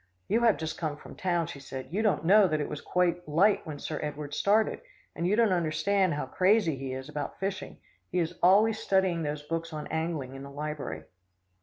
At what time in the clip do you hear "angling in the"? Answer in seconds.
9.91-10.49